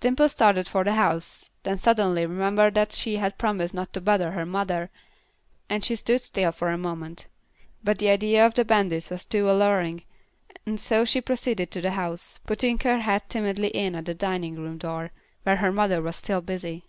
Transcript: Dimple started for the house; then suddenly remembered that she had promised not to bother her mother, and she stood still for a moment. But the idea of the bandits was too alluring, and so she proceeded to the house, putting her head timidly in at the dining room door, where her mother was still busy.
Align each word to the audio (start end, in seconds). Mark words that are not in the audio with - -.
Dimple 0.00 0.30
started 0.30 0.66
for 0.66 0.82
the 0.82 0.94
house; 0.94 1.50
then 1.62 1.76
suddenly 1.76 2.24
remembered 2.24 2.72
that 2.72 2.90
she 2.92 3.16
had 3.16 3.36
promised 3.36 3.74
not 3.74 3.92
to 3.92 4.00
bother 4.00 4.30
her 4.30 4.46
mother, 4.46 4.88
and 5.68 5.84
she 5.84 5.94
stood 5.94 6.22
still 6.22 6.52
for 6.52 6.70
a 6.70 6.78
moment. 6.78 7.26
But 7.84 7.98
the 7.98 8.08
idea 8.08 8.46
of 8.46 8.54
the 8.54 8.64
bandits 8.64 9.10
was 9.10 9.26
too 9.26 9.50
alluring, 9.50 10.04
and 10.64 10.80
so 10.80 11.04
she 11.04 11.20
proceeded 11.20 11.70
to 11.72 11.82
the 11.82 11.90
house, 11.90 12.38
putting 12.46 12.78
her 12.78 13.00
head 13.00 13.28
timidly 13.28 13.68
in 13.68 13.94
at 13.94 14.06
the 14.06 14.14
dining 14.14 14.56
room 14.56 14.78
door, 14.78 15.10
where 15.42 15.56
her 15.56 15.70
mother 15.70 16.00
was 16.00 16.16
still 16.16 16.40
busy. 16.40 16.86